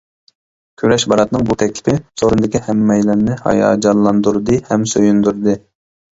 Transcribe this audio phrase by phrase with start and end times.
[0.81, 5.57] كۈرەش باراتنىڭ بۇ تەكلىپى سورۇندىكى ھەممەيلەننى ھاياجانلاندۇردى ھەم سۆيۈندۈردى.